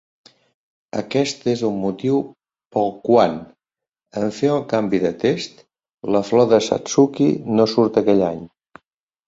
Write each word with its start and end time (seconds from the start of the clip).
Aquest 1.01 1.43
és 1.51 1.59
el 1.67 1.75
motiu 1.81 2.21
pel 2.77 2.89
quan, 3.09 3.37
en 4.23 4.33
fer 4.39 4.51
el 4.55 4.65
canvi 4.73 5.03
de 5.05 5.13
test, 5.27 5.63
la 6.19 6.25
flor 6.33 6.51
de 6.57 6.63
Satsuki 6.71 7.31
no 7.61 7.71
surt 7.77 8.05
aquell 8.05 8.29
any. 8.33 8.45